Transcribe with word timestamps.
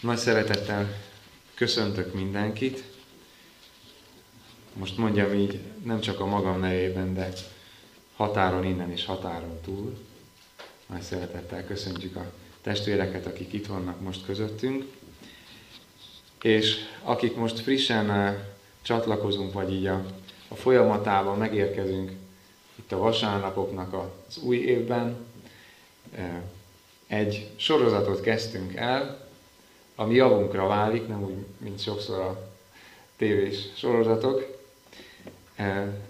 Nagy 0.00 0.16
szeretettel 0.16 0.88
köszöntök 1.54 2.14
mindenkit. 2.14 2.84
Most 4.72 4.96
mondjam 4.96 5.34
így, 5.34 5.60
nem 5.84 6.00
csak 6.00 6.20
a 6.20 6.26
magam 6.26 6.60
nevében, 6.60 7.14
de 7.14 7.28
határon 8.16 8.64
innen 8.64 8.90
és 8.90 9.04
határon 9.04 9.60
túl. 9.64 9.98
Nagy 10.86 11.00
szeretettel 11.00 11.64
köszöntjük 11.64 12.16
a 12.16 12.32
testvéreket, 12.60 13.26
akik 13.26 13.52
itt 13.52 13.66
vannak 13.66 14.00
most 14.00 14.24
közöttünk. 14.24 14.84
És 16.42 16.76
akik 17.02 17.36
most 17.36 17.60
frissen 17.60 18.10
eh, 18.10 18.36
csatlakozunk, 18.82 19.52
vagy 19.52 19.72
így 19.72 19.86
a, 19.86 20.04
a 20.48 20.54
folyamatában 20.54 21.38
megérkezünk 21.38 22.12
itt 22.74 22.92
a 22.92 22.98
vasárnapoknak 22.98 23.94
az 23.94 24.36
új 24.36 24.56
évben, 24.56 25.16
eh, 26.14 26.40
egy 27.06 27.50
sorozatot 27.56 28.20
kezdtünk 28.20 28.74
el, 28.74 29.27
ami 30.00 30.14
javunkra 30.14 30.66
válik, 30.66 31.08
nem 31.08 31.22
úgy, 31.22 31.44
mint 31.58 31.80
sokszor 31.80 32.20
a 32.20 32.50
tévés 33.16 33.58
sorozatok. 33.74 34.56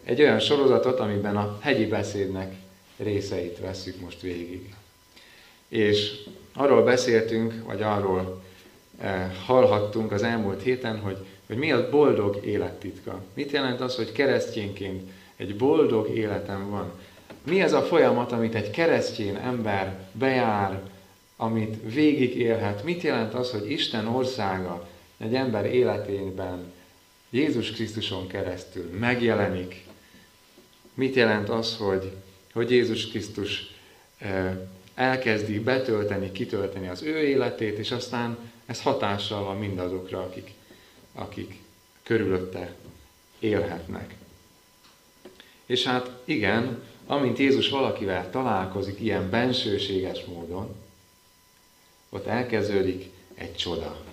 Egy 0.04 0.20
olyan 0.20 0.38
sorozatot, 0.38 1.00
amiben 1.00 1.36
a 1.36 1.58
hegyi 1.60 1.86
beszédnek 1.86 2.54
részeit 2.96 3.58
vesszük 3.58 4.00
most 4.00 4.20
végig. 4.20 4.74
És 5.68 6.24
arról 6.54 6.82
beszéltünk, 6.82 7.64
vagy 7.66 7.82
arról 7.82 8.42
hallhattunk 9.46 10.12
az 10.12 10.22
elmúlt 10.22 10.62
héten, 10.62 11.00
hogy, 11.00 11.16
hogy 11.46 11.56
mi 11.56 11.72
a 11.72 11.90
boldog 11.90 12.40
élettitka. 12.44 13.22
Mit 13.34 13.50
jelent 13.50 13.80
az, 13.80 13.96
hogy 13.96 14.12
keresztényként 14.12 15.10
egy 15.36 15.56
boldog 15.56 16.08
életem 16.08 16.70
van? 16.70 16.92
Mi 17.42 17.60
ez 17.60 17.72
a 17.72 17.82
folyamat, 17.82 18.32
amit 18.32 18.54
egy 18.54 18.70
keresztény 18.70 19.34
ember 19.34 20.08
bejár, 20.12 20.82
amit 21.40 21.92
végig 21.92 22.36
élhet. 22.36 22.84
Mit 22.84 23.02
jelent 23.02 23.34
az, 23.34 23.50
hogy 23.50 23.70
Isten 23.70 24.06
országa 24.06 24.88
egy 25.18 25.34
ember 25.34 25.66
életében 25.74 26.72
Jézus 27.30 27.70
Krisztuson 27.70 28.26
keresztül 28.26 28.90
megjelenik? 28.98 29.84
Mit 30.94 31.14
jelent 31.14 31.48
az, 31.48 31.76
hogy, 31.76 32.12
hogy 32.52 32.70
Jézus 32.70 33.08
Krisztus 33.08 33.74
eh, 34.18 34.58
elkezdi 34.94 35.58
betölteni, 35.58 36.32
kitölteni 36.32 36.88
az 36.88 37.02
ő 37.02 37.18
életét, 37.18 37.78
és 37.78 37.90
aztán 37.90 38.38
ez 38.66 38.82
hatással 38.82 39.44
van 39.44 39.56
mindazokra, 39.56 40.20
akik, 40.20 40.52
akik 41.14 41.58
körülötte 42.02 42.74
élhetnek. 43.38 44.14
És 45.66 45.84
hát 45.84 46.10
igen, 46.24 46.82
amint 47.06 47.38
Jézus 47.38 47.68
valakivel 47.68 48.30
találkozik 48.30 49.00
ilyen 49.00 49.30
bensőséges 49.30 50.24
módon, 50.24 50.74
ott 52.08 52.26
elkezdődik 52.26 53.10
egy 53.34 53.54
csoda. 53.54 54.04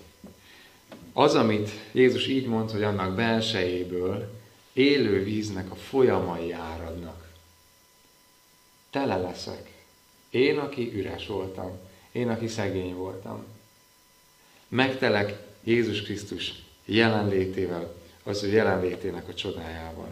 Az, 1.13 1.35
amit 1.35 1.69
Jézus 1.91 2.27
így 2.27 2.45
mond, 2.45 2.71
hogy 2.71 2.83
annak 2.83 3.15
belsejéből 3.15 4.33
élő 4.73 5.23
víznek 5.23 5.71
a 5.71 5.75
folyamai 5.75 6.51
áradnak. 6.51 7.29
Tele 8.89 9.17
leszek. 9.17 9.71
Én, 10.29 10.57
aki 10.57 10.91
üres 10.93 11.27
voltam. 11.27 11.79
Én, 12.11 12.29
aki 12.29 12.47
szegény 12.47 12.95
voltam. 12.95 13.45
Megtelek 14.67 15.38
Jézus 15.63 16.01
Krisztus 16.01 16.53
jelenlétével, 16.85 17.95
az 18.23 18.43
ő 18.43 18.51
jelenlétének 18.51 19.27
a 19.27 19.33
csodájával. 19.33 20.09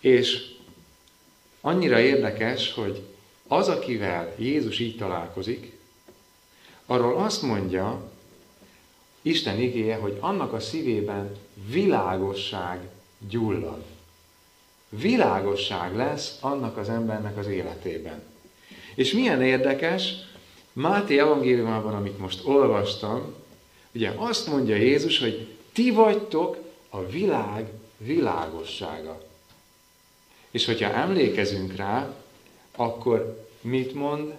És 0.00 0.52
annyira 1.60 2.00
érdekes, 2.00 2.72
hogy 2.72 3.02
az, 3.46 3.68
akivel 3.68 4.34
Jézus 4.38 4.78
így 4.78 4.96
találkozik, 4.96 5.72
arról 6.86 7.16
azt 7.16 7.42
mondja 7.42 8.12
Isten 9.22 9.60
igéje, 9.60 9.96
hogy 9.96 10.16
annak 10.20 10.52
a 10.52 10.60
szívében 10.60 11.36
világosság 11.66 12.88
gyullad. 13.28 13.82
Világosság 14.88 15.96
lesz 15.96 16.36
annak 16.40 16.76
az 16.76 16.88
embernek 16.88 17.36
az 17.36 17.46
életében. 17.46 18.22
És 18.94 19.12
milyen 19.12 19.42
érdekes, 19.42 20.14
Máté 20.72 21.18
evangéliumában, 21.18 21.94
amit 21.94 22.18
most 22.18 22.46
olvastam, 22.46 23.34
ugye 23.92 24.12
azt 24.16 24.46
mondja 24.46 24.74
Jézus, 24.74 25.18
hogy 25.18 25.56
ti 25.72 25.90
vagytok 25.90 26.56
a 26.88 27.06
világ 27.06 27.72
világossága. 27.96 29.22
És 30.50 30.64
hogyha 30.64 30.92
emlékezünk 30.92 31.76
rá, 31.76 32.14
akkor 32.76 33.46
mit 33.60 33.94
mond 33.94 34.34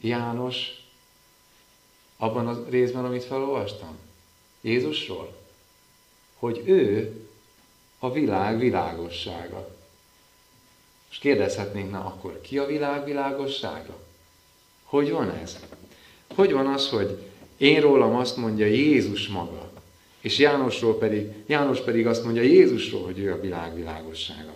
János 0.00 0.85
abban 2.16 2.48
a 2.48 2.64
részben, 2.68 3.04
amit 3.04 3.24
felolvastam? 3.24 3.96
Jézusról? 4.60 5.36
Hogy 6.38 6.62
ő 6.64 7.14
a 7.98 8.12
világ 8.12 8.58
világossága. 8.58 9.74
És 11.10 11.18
kérdezhetnénk, 11.18 11.90
na 11.90 12.04
akkor 12.04 12.40
ki 12.40 12.58
a 12.58 12.66
világ 12.66 13.04
világossága? 13.04 13.98
Hogy 14.84 15.10
van 15.10 15.30
ez? 15.30 15.58
Hogy 16.34 16.52
van 16.52 16.66
az, 16.66 16.88
hogy 16.88 17.18
én 17.56 17.80
rólam 17.80 18.14
azt 18.14 18.36
mondja 18.36 18.66
Jézus 18.66 19.28
maga, 19.28 19.70
és 20.20 20.38
Jánosról 20.38 20.98
pedig, 20.98 21.32
János 21.46 21.80
pedig 21.80 22.06
azt 22.06 22.24
mondja 22.24 22.42
Jézusról, 22.42 23.04
hogy 23.04 23.18
ő 23.18 23.32
a 23.32 23.40
világ 23.40 23.74
világossága. 23.74 24.54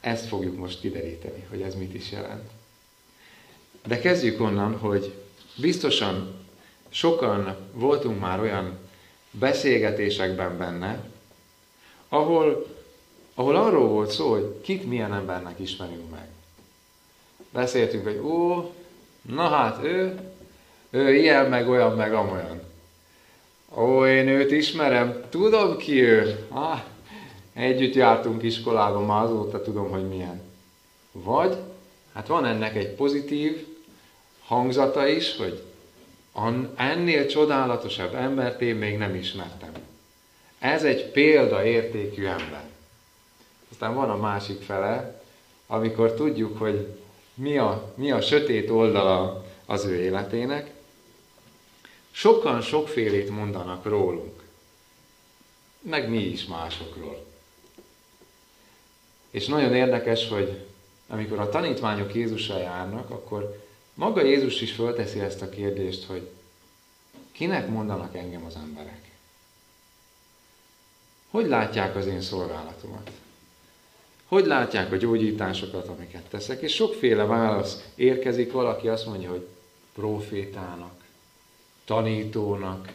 Ezt 0.00 0.26
fogjuk 0.26 0.56
most 0.56 0.80
kideríteni, 0.80 1.46
hogy 1.50 1.62
ez 1.62 1.74
mit 1.74 1.94
is 1.94 2.12
jelent. 2.12 2.50
De 3.86 3.98
kezdjük 3.98 4.40
onnan, 4.40 4.78
hogy 4.78 5.14
biztosan 5.56 6.34
sokan 6.88 7.56
voltunk 7.72 8.20
már 8.20 8.40
olyan 8.40 8.78
beszélgetésekben 9.30 10.58
benne, 10.58 11.04
ahol, 12.08 12.66
ahol 13.34 13.56
arról 13.56 13.88
volt 13.88 14.10
szó, 14.10 14.30
hogy 14.30 14.60
kit 14.62 14.88
milyen 14.88 15.14
embernek 15.14 15.58
ismerünk 15.58 16.10
meg. 16.10 16.28
Beszéltünk, 17.50 18.04
hogy 18.04 18.18
ó, 18.18 18.72
na 19.22 19.48
hát 19.48 19.84
ő, 19.84 20.20
ő 20.90 21.14
ilyen, 21.14 21.48
meg 21.48 21.68
olyan, 21.68 21.96
meg 21.96 22.14
amolyan. 22.14 22.60
Ó, 23.76 24.06
én 24.06 24.28
őt 24.28 24.50
ismerem, 24.50 25.24
tudom 25.30 25.76
ki 25.76 26.02
ő. 26.02 26.46
Ah, 26.48 26.82
együtt 27.52 27.94
jártunk 27.94 28.42
iskolába, 28.42 29.00
már 29.00 29.24
azóta 29.24 29.62
tudom, 29.62 29.90
hogy 29.90 30.08
milyen. 30.08 30.42
Vagy, 31.12 31.56
hát 32.12 32.26
van 32.26 32.44
ennek 32.44 32.76
egy 32.76 32.88
pozitív 32.88 33.73
hangzata 34.46 35.06
is, 35.06 35.36
hogy 35.36 35.62
ennél 36.76 37.26
csodálatosabb 37.26 38.14
embert 38.14 38.60
én 38.60 38.74
még 38.74 38.98
nem 38.98 39.14
ismertem. 39.14 39.72
Ez 40.58 40.84
egy 40.84 41.10
példaértékű 41.10 42.24
ember. 42.24 42.64
Aztán 43.70 43.94
van 43.94 44.10
a 44.10 44.16
másik 44.16 44.62
fele, 44.62 45.22
amikor 45.66 46.12
tudjuk, 46.12 46.58
hogy 46.58 46.88
mi 47.34 47.58
a, 47.58 47.92
mi 47.94 48.10
a 48.10 48.20
sötét 48.20 48.70
oldala 48.70 49.44
az 49.66 49.84
ő 49.84 50.00
életének. 50.00 50.70
Sokan 52.10 52.60
sokfélét 52.60 53.30
mondanak 53.30 53.84
rólunk, 53.84 54.42
meg 55.80 56.08
mi 56.08 56.22
is 56.22 56.46
másokról. 56.46 57.26
És 59.30 59.46
nagyon 59.46 59.74
érdekes, 59.74 60.28
hogy 60.28 60.66
amikor 61.08 61.38
a 61.38 61.48
tanítványok 61.48 62.14
Jézusra 62.14 62.58
járnak, 62.58 63.10
akkor 63.10 63.63
maga 63.94 64.22
Jézus 64.22 64.60
is 64.60 64.72
fölteszi 64.72 65.20
ezt 65.20 65.42
a 65.42 65.48
kérdést, 65.48 66.04
hogy 66.04 66.30
kinek 67.32 67.68
mondanak 67.68 68.16
engem 68.16 68.44
az 68.44 68.56
emberek? 68.56 69.10
Hogy 71.30 71.46
látják 71.46 71.96
az 71.96 72.06
én 72.06 72.20
szolgálatomat? 72.20 73.10
Hogy 74.26 74.46
látják 74.46 74.92
a 74.92 74.96
gyógyításokat, 74.96 75.88
amiket 75.88 76.22
teszek? 76.28 76.60
És 76.62 76.74
sokféle 76.74 77.24
válasz 77.24 77.84
érkezik, 77.94 78.52
valaki 78.52 78.88
azt 78.88 79.06
mondja, 79.06 79.30
hogy 79.30 79.46
profétának, 79.94 81.04
tanítónak, 81.84 82.92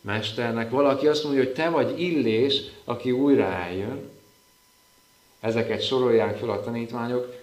mesternek, 0.00 0.70
valaki 0.70 1.06
azt 1.06 1.24
mondja, 1.24 1.42
hogy 1.42 1.52
te 1.52 1.68
vagy 1.68 2.00
illés, 2.00 2.62
aki 2.84 3.10
újra 3.10 3.44
eljön. 3.44 4.10
Ezeket 5.40 5.82
sorolják 5.82 6.36
fel 6.36 6.50
a 6.50 6.60
tanítványok, 6.60 7.34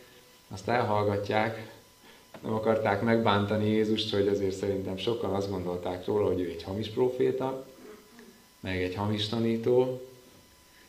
azt 0.47 0.67
elhallgatják, 0.67 1.71
nem 2.41 2.53
akarták 2.53 3.01
megbántani 3.01 3.69
Jézust, 3.69 4.13
hogy 4.13 4.27
azért 4.27 4.55
szerintem 4.55 4.97
sokan 4.97 5.33
azt 5.33 5.49
gondolták 5.49 6.05
róla, 6.05 6.27
hogy 6.27 6.39
ő 6.39 6.49
egy 6.49 6.63
hamis 6.63 6.87
proféta, 6.87 7.65
meg 8.59 8.83
egy 8.83 8.95
hamis 8.95 9.27
tanító, 9.27 10.01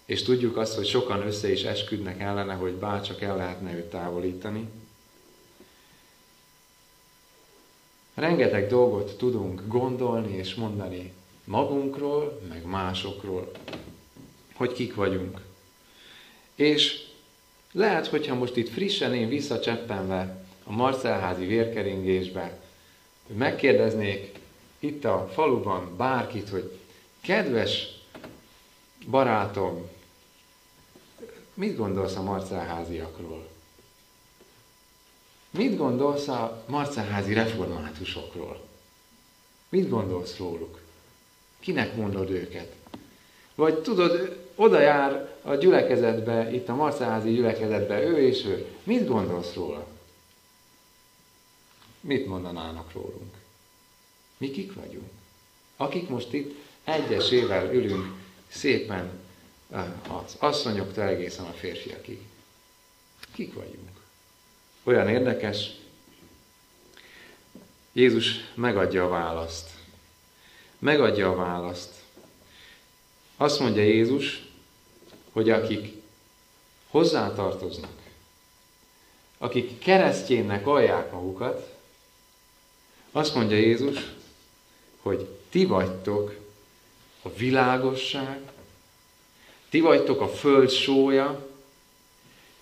és 0.04 0.22
tudjuk 0.22 0.56
azt, 0.56 0.74
hogy 0.74 0.86
sokan 0.86 1.26
össze 1.26 1.50
is 1.50 1.62
esküdnek 1.62 2.20
ellene, 2.20 2.54
hogy 2.54 2.72
bárcsak 2.72 3.20
el 3.20 3.36
lehetne 3.36 3.74
őt 3.74 3.90
távolítani. 3.90 4.68
Rengeteg 8.14 8.68
dolgot 8.68 9.18
tudunk 9.18 9.62
gondolni 9.66 10.36
és 10.36 10.54
mondani 10.54 11.12
magunkról, 11.44 12.40
meg 12.48 12.64
másokról, 12.64 13.50
hogy 14.54 14.72
kik 14.72 14.94
vagyunk. 14.94 15.40
És 16.54 17.06
lehet, 17.72 18.06
hogyha 18.06 18.34
most 18.34 18.56
itt 18.56 18.68
frissen 18.68 19.14
én 19.14 19.28
visszacseppenve 19.28 20.45
a 20.66 20.72
Marcelházi 20.72 21.46
vérkeringésbe 21.46 22.58
megkérdeznék 23.26 24.38
itt 24.78 25.04
a 25.04 25.30
faluban 25.32 25.96
bárkit, 25.96 26.48
hogy 26.48 26.78
kedves 27.20 27.86
barátom, 29.10 29.88
mit 31.54 31.76
gondolsz 31.76 32.16
a 32.16 32.22
marcelháziakról? 32.22 33.48
Mit 35.50 35.76
gondolsz 35.76 36.28
a 36.28 36.64
marcelházi 36.66 37.34
reformátusokról? 37.34 38.60
Mit 39.68 39.88
gondolsz 39.88 40.36
róluk? 40.36 40.80
Kinek 41.60 41.96
mondod 41.96 42.30
őket? 42.30 42.74
Vagy 43.54 43.78
tudod, 43.78 44.44
oda 44.54 44.80
jár 44.80 45.34
a 45.42 45.54
gyülekezetbe, 45.54 46.52
itt 46.52 46.68
a 46.68 46.74
marcelházi 46.74 47.32
gyülekezetbe, 47.32 48.02
ő 48.02 48.26
és 48.26 48.44
ő. 48.44 48.66
Mit 48.82 49.06
gondolsz 49.06 49.54
róla? 49.54 49.86
Mit 52.06 52.26
mondanának 52.26 52.92
rólunk? 52.92 53.34
Mi 54.36 54.50
kik 54.50 54.74
vagyunk? 54.74 55.10
Akik 55.76 56.08
most 56.08 56.32
itt 56.32 56.58
egyesével 56.84 57.74
ülünk 57.74 58.16
szépen 58.48 59.10
az 60.08 60.36
asszonyoktól 60.38 61.04
egészen 61.04 61.44
a 61.44 61.52
férfiakig. 61.52 62.20
Kik 63.32 63.54
vagyunk? 63.54 63.90
Olyan 64.82 65.08
érdekes, 65.08 65.70
Jézus 67.92 68.34
megadja 68.54 69.04
a 69.04 69.08
választ. 69.08 69.70
Megadja 70.78 71.30
a 71.30 71.34
választ. 71.34 71.92
Azt 73.36 73.60
mondja 73.60 73.82
Jézus, 73.82 74.48
hogy 75.32 75.50
akik 75.50 76.02
hozzátartoznak, 76.88 77.92
akik 79.38 79.78
keresztjénnek 79.78 80.66
alják 80.66 81.12
magukat, 81.12 81.75
azt 83.16 83.34
mondja 83.34 83.56
Jézus, 83.56 83.98
hogy 85.00 85.28
ti 85.50 85.64
vagytok 85.64 86.34
a 87.22 87.32
világosság, 87.32 88.40
ti 89.68 89.80
vagytok 89.80 90.20
a 90.20 90.28
föld 90.28 90.70
sója, 90.70 91.48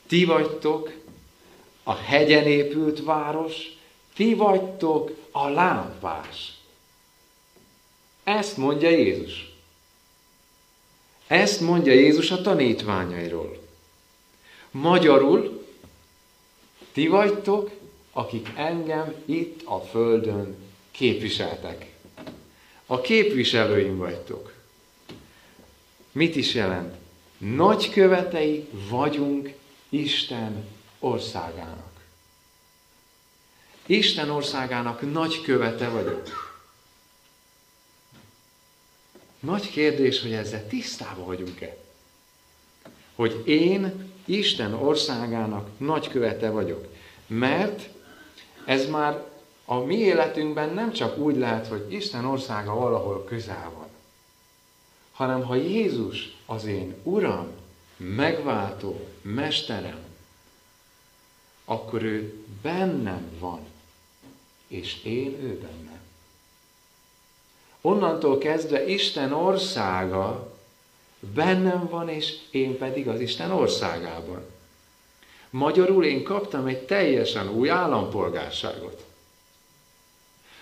ti 0.07 0.25
vagytok 0.25 0.93
a 1.83 1.95
hegyen 1.95 2.47
épült 2.47 3.05
város, 3.05 3.57
ti 4.15 4.35
vagytok 4.35 5.11
a 5.31 5.49
lámpás. 5.49 6.59
Ezt 8.25 8.57
mondja 8.57 8.89
Jézus. 8.89 9.53
Ezt 11.27 11.61
mondja 11.61 11.93
Jézus 11.93 12.31
a 12.31 12.41
tanítványairól. 12.41 13.59
Magyarul, 14.71 15.67
ti 16.93 17.07
vagytok, 17.07 17.71
akik 18.17 18.49
engem 18.57 19.15
itt 19.25 19.63
a 19.65 19.81
földön 19.81 20.57
képviseltek. 20.91 21.93
A 22.87 23.01
képviselőim 23.01 23.97
vagytok. 23.97 24.53
Mit 26.13 26.37
is 26.37 26.55
jelent? 26.55 26.95
Nagy 27.39 27.91
követei 27.91 28.69
vagyunk 28.89 29.53
Isten 29.89 30.67
országának. 30.99 31.93
Isten 33.87 34.31
országának 34.31 35.13
nagy 35.13 35.41
követe 35.41 35.89
vagyok. 35.89 36.53
Nagy 39.41 39.71
kérdés, 39.71 40.23
hogy 40.23 40.33
ezzel 40.33 40.67
tisztában 40.67 41.25
vagyunk-e? 41.25 41.77
Hogy 43.15 43.43
én 43.45 44.13
Isten 44.25 44.75
országának 44.75 45.79
nagy 45.79 46.09
követe 46.09 46.51
vagyok. 46.51 46.87
Mert 47.27 47.89
ez 48.65 48.89
már 48.89 49.25
a 49.65 49.79
mi 49.79 49.97
életünkben 49.97 50.75
nem 50.75 50.93
csak 50.93 51.19
úgy 51.19 51.37
lehet, 51.37 51.67
hogy 51.67 51.93
Isten 51.93 52.25
országa 52.25 52.75
valahol 52.75 53.25
közel 53.25 53.71
van, 53.75 53.89
hanem 55.13 55.45
ha 55.45 55.55
Jézus 55.55 56.37
az 56.47 56.65
én 56.65 56.95
Uram, 57.03 57.47
megváltó, 57.97 59.07
Mesterem, 59.23 59.99
akkor 61.65 62.03
ő 62.03 62.45
bennem 62.63 63.31
van, 63.39 63.61
és 64.67 65.05
én 65.05 65.39
ő 65.43 65.59
bennem. 65.59 66.01
Onnantól 67.81 68.39
kezdve 68.39 68.87
Isten 68.87 69.33
országa 69.33 70.53
bennem 71.35 71.89
van, 71.89 72.09
és 72.09 72.39
én 72.51 72.79
pedig 72.79 73.09
az 73.09 73.21
Isten 73.21 73.51
országában. 73.51 74.54
Magyarul 75.57 76.05
én 76.05 76.23
kaptam 76.23 76.67
egy 76.67 76.79
teljesen 76.79 77.49
új 77.49 77.71
állampolgárságot. 77.71 79.05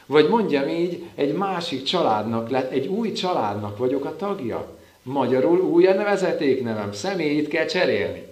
Vagy 0.06 0.28
mondjam 0.28 0.68
így, 0.68 1.04
egy 1.14 1.32
másik 1.34 1.82
családnak 1.82 2.50
lett, 2.50 2.70
egy 2.70 2.86
új 2.86 3.12
családnak 3.12 3.78
vagyok 3.78 4.04
a 4.04 4.16
tagja. 4.16 4.78
Magyarul 5.02 5.60
új 5.60 5.86
a 5.86 5.94
vezetéknevem, 5.94 6.92
személyit 6.92 7.48
kell 7.48 7.66
cserélni. 7.66 8.26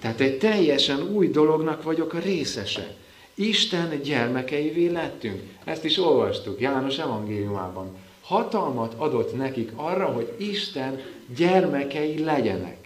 Tehát 0.00 0.20
egy 0.20 0.38
teljesen 0.38 1.02
új 1.02 1.28
dolognak 1.28 1.82
vagyok 1.82 2.12
a 2.12 2.18
részese. 2.18 2.96
Isten 3.34 4.02
gyermekeivé 4.02 4.86
lettünk. 4.86 5.42
Ezt 5.64 5.84
is 5.84 5.98
olvastuk 5.98 6.60
János 6.60 6.98
evangéliumában. 6.98 7.96
Hatalmat 8.20 8.94
adott 8.96 9.36
nekik 9.36 9.72
arra, 9.76 10.06
hogy 10.06 10.34
Isten 10.38 11.00
gyermekei 11.36 12.24
legyenek. 12.24 12.82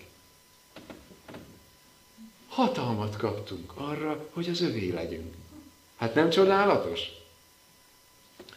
Hatalmat 2.57 3.17
kaptunk 3.17 3.73
arra, 3.75 4.29
hogy 4.33 4.49
az 4.49 4.61
övé 4.61 4.91
legyünk. 4.91 5.35
Hát 5.97 6.15
nem 6.15 6.31
csodálatos? 6.31 7.01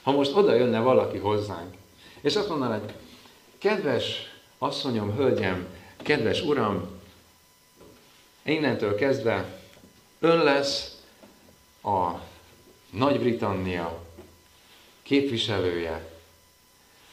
Ha 0.02 0.12
most 0.12 0.36
oda 0.36 0.54
jönne 0.54 0.80
valaki 0.80 1.18
hozzánk, 1.18 1.76
és 2.22 2.36
azt 2.36 2.50
mondaná, 2.50 2.80
hogy 2.80 2.94
kedves 3.58 4.06
asszonyom, 4.58 5.16
hölgyem, 5.16 5.68
kedves 5.98 6.42
uram, 6.42 6.90
innentől 8.44 8.96
kezdve 8.96 9.62
ön 10.20 10.44
lesz 10.44 11.02
a 11.84 12.12
Nagy-Britannia 12.90 14.04
képviselője. 15.02 16.12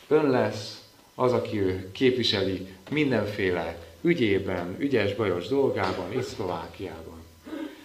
Ön 0.09 0.31
lesz 0.31 0.81
az, 1.15 1.33
aki 1.33 1.61
ő 1.61 1.91
képviseli 1.93 2.77
mindenféle 2.91 3.86
ügyében, 4.01 4.77
ügyes, 4.79 5.15
bajos 5.15 5.47
dolgában, 5.47 6.13
itt. 6.13 6.19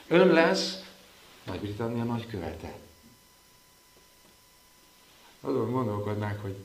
Ön 0.08 0.28
lesz 0.28 0.84
Nagy-Britannia 1.44 2.04
nagykövete. 2.04 2.78
Azon 5.42 5.72
gondolkodnák, 5.72 6.42
hogy 6.42 6.56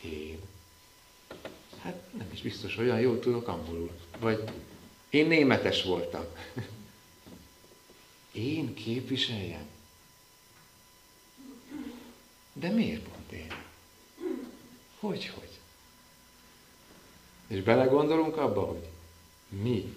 én. 0.00 0.38
Hát 1.82 2.02
nem 2.18 2.28
is 2.32 2.42
biztos, 2.42 2.76
olyan 2.76 3.00
jól 3.00 3.18
tudok 3.18 3.48
angolul. 3.48 3.90
Vagy 4.18 4.44
én 5.08 5.26
németes 5.26 5.82
voltam. 5.82 6.24
Én 8.32 8.74
képviseljem? 8.74 9.68
De 12.52 12.70
miért 12.70 13.02
pont 13.02 13.32
én? 13.32 13.54
Hogy, 14.98 15.26
hogy? 15.26 15.49
És 17.50 17.62
belegondolunk 17.62 18.36
abba, 18.36 18.60
hogy 18.60 18.88
mi 19.48 19.96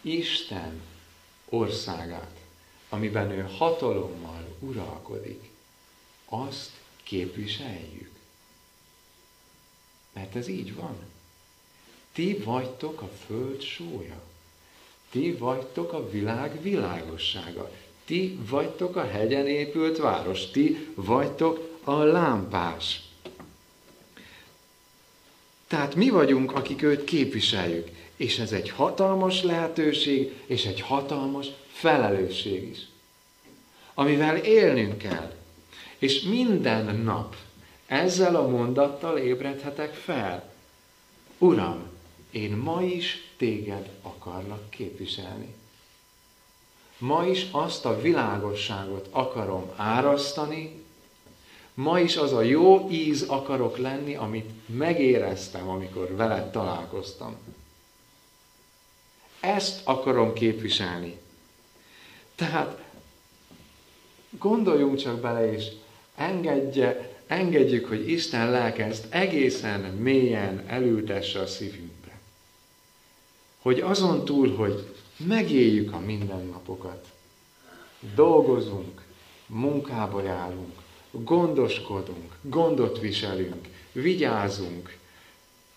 Isten 0.00 0.82
országát, 1.48 2.36
amiben 2.88 3.30
ő 3.30 3.48
hatalommal 3.56 4.56
uralkodik, 4.58 5.50
azt 6.24 6.70
képviseljük. 7.02 8.10
Mert 10.12 10.36
ez 10.36 10.48
így 10.48 10.74
van. 10.74 10.96
Ti 12.12 12.36
vagytok 12.36 13.00
a 13.00 13.08
föld 13.26 13.60
sója. 13.62 14.22
Ti 15.10 15.32
vagytok 15.32 15.92
a 15.92 16.10
világ 16.10 16.62
világossága. 16.62 17.70
Ti 18.04 18.38
vagytok 18.48 18.96
a 18.96 19.04
hegyen 19.04 19.46
épült 19.46 19.98
város. 19.98 20.50
Ti 20.50 20.92
vagytok 20.94 21.78
a 21.84 22.02
lámpás. 22.02 23.00
Tehát 25.72 25.94
mi 25.94 26.10
vagyunk, 26.10 26.52
akik 26.52 26.82
őt 26.82 27.04
képviseljük. 27.04 27.88
És 28.16 28.38
ez 28.38 28.52
egy 28.52 28.70
hatalmas 28.70 29.42
lehetőség, 29.42 30.32
és 30.46 30.64
egy 30.64 30.80
hatalmas 30.80 31.46
felelősség 31.72 32.68
is. 32.70 32.78
Amivel 33.94 34.36
élnünk 34.36 34.98
kell. 34.98 35.32
És 35.98 36.22
minden 36.22 36.96
nap 36.96 37.36
ezzel 37.86 38.36
a 38.36 38.48
mondattal 38.48 39.18
ébredhetek 39.18 39.94
fel. 39.94 40.52
Uram, 41.38 41.82
én 42.30 42.56
ma 42.56 42.82
is 42.82 43.32
téged 43.36 43.88
akarlak 44.02 44.70
képviselni. 44.70 45.54
Ma 46.98 47.26
is 47.26 47.46
azt 47.50 47.84
a 47.84 48.00
világosságot 48.00 49.08
akarom 49.10 49.70
árasztani, 49.76 50.84
ma 51.74 52.00
is 52.00 52.16
az 52.16 52.32
a 52.32 52.42
jó 52.42 52.90
íz 52.90 53.22
akarok 53.22 53.76
lenni, 53.76 54.14
amit 54.14 54.50
megéreztem, 54.66 55.68
amikor 55.68 56.16
veled 56.16 56.50
találkoztam. 56.50 57.36
Ezt 59.40 59.80
akarom 59.84 60.32
képviselni. 60.32 61.18
Tehát 62.34 62.82
Gondoljunk 64.38 64.96
csak 64.96 65.20
bele, 65.20 65.52
és 65.52 65.66
engedje, 66.14 67.16
engedjük, 67.26 67.86
hogy 67.86 68.10
Isten 68.10 68.50
lelke 68.50 68.84
ezt 68.84 69.06
egészen 69.14 69.80
mélyen 69.80 70.64
elültesse 70.66 71.40
a 71.40 71.46
szívünkbe. 71.46 72.18
Hogy 73.62 73.80
azon 73.80 74.24
túl, 74.24 74.54
hogy 74.54 74.96
megéljük 75.16 75.92
a 75.92 75.98
mindennapokat, 75.98 77.06
dolgozunk, 78.14 79.02
munkába 79.46 80.22
járunk, 80.22 80.81
gondoskodunk, 81.12 82.36
gondot 82.42 82.98
viselünk, 82.98 83.68
vigyázunk 83.92 84.98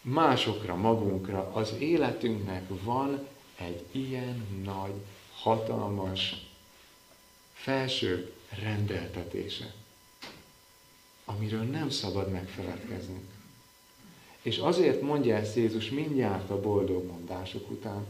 másokra, 0.02 0.76
magunkra, 0.76 1.52
az 1.54 1.74
életünknek 1.80 2.64
van 2.84 3.28
egy 3.56 3.84
ilyen 3.92 4.62
nagy, 4.64 4.94
hatalmas, 5.36 6.36
felső 7.54 8.34
rendeltetése, 8.50 9.74
amiről 11.26 11.64
nem 11.64 11.90
szabad 11.90 12.32
megfeledkeznünk. 12.32 13.34
És 14.42 14.58
azért 14.58 15.02
mondja 15.02 15.36
ezt 15.36 15.56
Jézus 15.56 15.90
mindjárt 15.90 16.50
a 16.50 16.62
boldog 16.62 17.06
mondások 17.06 17.70
után, 17.70 18.06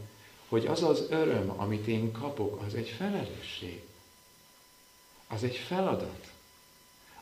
hogy 0.48 0.66
az 0.66 0.82
az 0.82 1.06
öröm, 1.10 1.52
amit 1.56 1.86
én 1.86 2.12
kapok, 2.12 2.62
az 2.66 2.74
egy 2.74 2.88
felelősség. 2.88 3.82
Az 5.28 5.42
egy 5.44 5.56
feladat. 5.56 6.30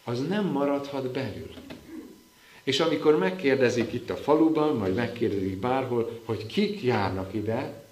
Az 0.04 0.26
nem 0.28 0.44
maradhat 0.44 1.10
belül. 1.10 1.50
És 2.62 2.80
amikor 2.80 3.18
megkérdezik 3.18 3.92
itt 3.92 4.10
a 4.10 4.16
faluban, 4.16 4.78
vagy 4.78 4.94
megkérdezik 4.94 5.56
bárhol, 5.56 6.20
hogy 6.24 6.46
kik 6.46 6.82
járnak 6.82 7.34
ide, 7.34 7.84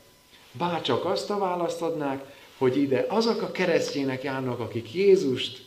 bárcsak 0.52 1.04
azt 1.04 1.30
a 1.30 1.38
választ 1.38 1.82
adnák, 1.82 2.24
hogy 2.58 2.76
ide 2.76 3.06
azok 3.08 3.42
a 3.42 3.50
keresztjének 3.50 4.22
járnak, 4.22 4.60
akik 4.60 4.94
Jézust 4.94 5.62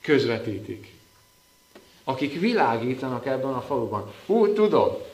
közvetítik. 0.00 0.92
Akik 2.04 2.40
világítanak 2.40 3.26
ebben 3.26 3.52
a 3.52 3.60
faluban. 3.60 4.12
Hú, 4.26 4.52
tudod, 4.52 5.12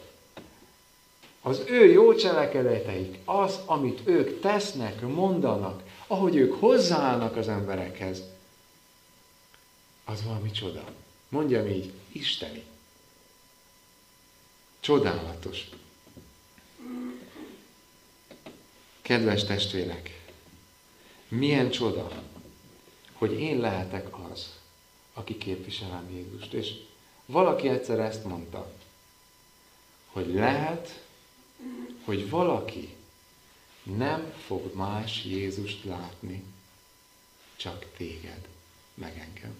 az 1.42 1.62
ő 1.66 1.90
jó 1.90 2.14
cselekedeteik, 2.14 3.18
az, 3.24 3.58
amit 3.66 4.00
ők 4.04 4.40
tesznek, 4.40 5.00
mondanak, 5.00 5.82
ahogy 6.06 6.36
ők 6.36 6.54
hozzáállnak 6.54 7.36
az 7.36 7.48
emberekhez, 7.48 8.22
az 10.10 10.24
valami 10.24 10.50
csoda. 10.50 10.84
Mondjam 11.28 11.66
így, 11.66 11.92
isteni. 12.12 12.64
Csodálatos. 14.80 15.68
Kedves 19.00 19.44
testvérek, 19.44 20.24
milyen 21.28 21.70
csoda, 21.70 22.22
hogy 23.12 23.40
én 23.40 23.58
lehetek 23.58 24.18
az, 24.30 24.58
aki 25.12 25.38
képviselem 25.38 26.10
Jézust. 26.10 26.52
És 26.52 26.72
valaki 27.26 27.68
egyszer 27.68 27.98
ezt 27.98 28.24
mondta, 28.24 28.72
hogy 30.06 30.34
lehet, 30.34 31.04
hogy 32.04 32.30
valaki 32.30 32.96
nem 33.82 34.32
fog 34.46 34.74
más 34.74 35.24
Jézust 35.24 35.84
látni, 35.84 36.44
csak 37.56 37.86
téged, 37.96 38.48
meg 38.94 39.18
engem. 39.18 39.56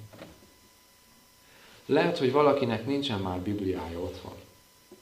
Lehet, 1.91 2.19
hogy 2.19 2.33
valakinek 2.33 2.87
nincsen 2.87 3.21
már 3.21 3.41
Bibliája 3.41 3.99
otthon. 4.01 4.35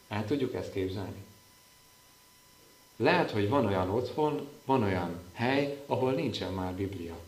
El 0.09 0.27
tudjuk 0.27 0.55
ezt 0.55 0.73
képzelni? 0.73 1.25
Lehet, 2.97 3.31
hogy 3.31 3.49
van 3.49 3.67
olyan 3.67 3.91
otthon, 3.91 4.49
van 4.65 4.83
olyan 4.83 5.21
hely, 5.33 5.83
ahol 5.87 6.13
nincsen 6.13 6.53
már 6.53 6.73
Biblia. 6.73 7.19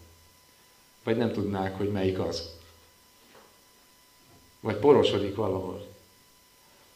Vagy 1.03 1.17
nem 1.17 1.33
tudnák, 1.33 1.77
hogy 1.77 1.91
melyik 1.91 2.19
az. 2.19 2.51
Vagy 4.61 4.77
porosodik 4.77 5.35
valahol. 5.35 5.87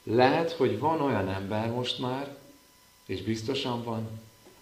Lehet, 0.02 0.52
hogy 0.52 0.78
van 0.78 1.00
olyan 1.00 1.28
ember 1.28 1.70
most 1.70 1.98
már, 1.98 2.36
és 3.06 3.22
biztosan 3.22 3.82
van, 3.84 4.20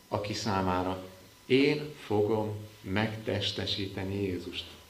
aki 0.09 0.32
számára 0.32 1.04
én 1.47 1.94
fogom 2.06 2.56
megtestesíteni 2.80 4.23
Jézust. 4.23 4.82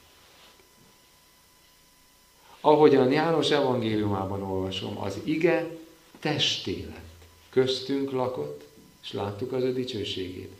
Ahogyan 2.65 3.11
János 3.11 3.51
evangéliumában 3.51 4.41
olvasom, 4.43 4.97
az 4.97 5.19
ige 5.23 5.77
testé 6.19 6.85
lett, 6.89 7.25
köztünk 7.49 8.11
lakott, 8.11 8.63
és 9.03 9.11
láttuk 9.11 9.51
az 9.51 9.63
ő 9.63 9.73
dicsőségét. 9.73 10.51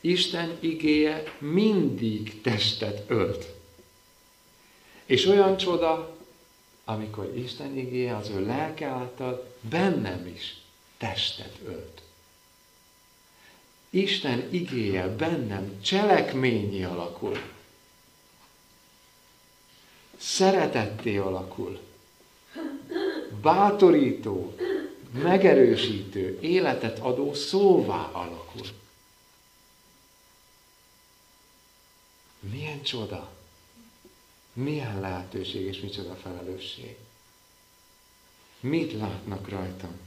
Isten 0.00 0.56
igéje 0.60 1.22
mindig 1.38 2.40
testet 2.40 3.10
ölt. 3.10 3.48
És 5.04 5.26
olyan 5.26 5.56
csoda, 5.56 6.16
amikor 6.84 7.36
Isten 7.36 7.76
igéje 7.76 8.16
az 8.16 8.28
ő 8.28 8.46
lelke 8.46 8.86
által 8.86 9.54
bennem 9.60 10.26
is 10.34 10.56
testet 10.98 11.58
ölt. 11.66 12.02
Isten 13.90 14.48
igéje 14.50 15.14
bennem 15.16 15.80
cselekményi 15.80 16.84
alakul. 16.84 17.38
Szeretetté 20.18 21.16
alakul. 21.16 21.80
Bátorító, 23.42 24.54
megerősítő, 25.10 26.38
életet 26.40 26.98
adó 26.98 27.34
szóvá 27.34 28.10
alakul. 28.12 28.66
Milyen 32.40 32.82
csoda! 32.82 33.30
Milyen 34.52 35.00
lehetőség 35.00 35.66
és 35.66 35.80
micsoda 35.80 36.14
felelősség. 36.14 36.96
Mit 38.60 38.92
látnak 38.92 39.48
rajtam? 39.48 40.00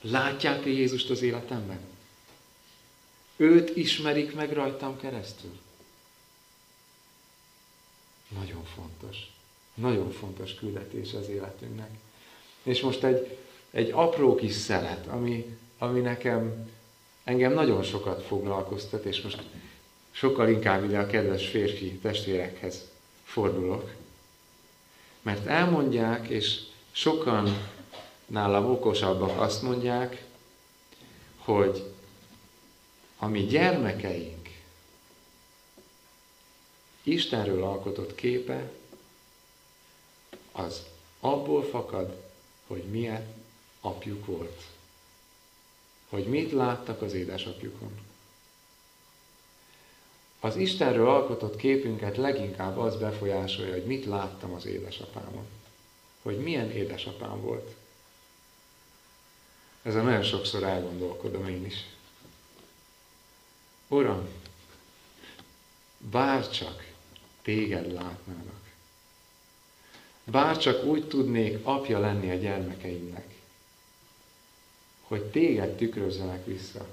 Látják-e 0.00 0.68
Jézust 0.68 1.10
az 1.10 1.22
életemben? 1.22 1.80
Őt 3.36 3.76
ismerik 3.76 4.34
meg 4.34 4.52
rajtam 4.52 5.00
keresztül? 5.00 5.58
Nagyon 8.38 8.64
fontos. 8.64 9.16
Nagyon 9.74 10.10
fontos 10.10 10.54
küldetés 10.54 11.14
az 11.14 11.28
életünknek. 11.28 11.90
És 12.62 12.80
most 12.80 13.04
egy, 13.04 13.36
egy 13.70 13.90
apró 13.90 14.34
kis 14.34 14.52
szelet, 14.52 15.06
ami, 15.06 15.58
ami 15.78 16.00
nekem, 16.00 16.70
engem 17.24 17.52
nagyon 17.52 17.82
sokat 17.82 18.22
foglalkoztat, 18.22 19.04
és 19.04 19.20
most 19.20 19.42
sokkal 20.10 20.48
inkább 20.48 20.84
ide 20.84 20.98
a 20.98 21.06
kedves 21.06 21.48
férfi 21.48 21.92
testvérekhez 21.92 22.88
fordulok. 23.24 23.94
Mert 25.22 25.46
elmondják, 25.46 26.28
és 26.28 26.60
sokan 26.92 27.48
nálam 28.26 28.70
okosabbak 28.70 29.40
azt 29.40 29.62
mondják, 29.62 30.24
hogy 31.36 31.94
a 33.18 33.26
mi 33.26 33.40
gyermekeink 33.40 34.35
Istenről 37.06 37.64
alkotott 37.64 38.14
képe, 38.14 38.70
az 40.52 40.82
abból 41.20 41.64
fakad, 41.64 42.22
hogy 42.66 42.82
milyen 42.82 43.26
apjuk 43.80 44.26
volt. 44.26 44.62
Hogy 46.08 46.26
mit 46.26 46.52
láttak 46.52 47.02
az 47.02 47.12
édesapjukon. 47.12 48.00
Az 50.40 50.56
Istenről 50.56 51.08
alkotott 51.08 51.56
képünket 51.56 52.16
leginkább 52.16 52.78
az 52.78 52.96
befolyásolja, 52.96 53.72
hogy 53.72 53.86
mit 53.86 54.04
láttam 54.04 54.52
az 54.52 54.66
édesapámon. 54.66 55.46
Hogy 56.22 56.38
milyen 56.38 56.70
édesapám 56.70 57.40
volt. 57.40 57.74
Ezen 59.82 60.04
nagyon 60.04 60.22
sokszor 60.22 60.62
elgondolkodom 60.62 61.48
én 61.48 61.64
is. 61.64 61.86
Uram, 63.88 64.28
bárcsak 65.98 66.94
téged 67.46 67.92
látnának. 67.92 68.60
Bárcsak 70.24 70.84
úgy 70.84 71.08
tudnék 71.08 71.58
apja 71.62 71.98
lenni 71.98 72.30
a 72.30 72.34
gyermekeimnek, 72.34 73.34
hogy 75.00 75.24
téged 75.24 75.76
tükrözzenek 75.76 76.46
vissza. 76.46 76.86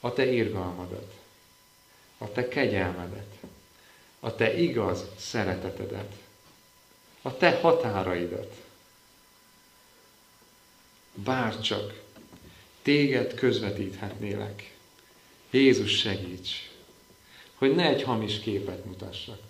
A 0.00 0.12
te 0.12 0.32
irgalmadat, 0.32 1.14
a 2.18 2.32
te 2.32 2.48
kegyelmedet, 2.48 3.36
a 4.20 4.34
te 4.34 4.58
igaz 4.58 5.04
szeretetedet, 5.16 6.14
a 7.22 7.36
te 7.36 7.60
határaidat. 7.60 8.54
Bárcsak 11.14 12.02
téged 12.82 13.34
közvetíthetnélek. 13.34 14.76
Jézus 15.50 15.98
segíts, 15.98 16.69
hogy 17.60 17.74
ne 17.74 17.88
egy 17.88 18.02
hamis 18.02 18.38
képet 18.38 18.84
mutassak, 18.84 19.40